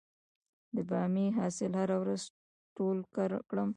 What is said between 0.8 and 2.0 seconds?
بامیې حاصل هره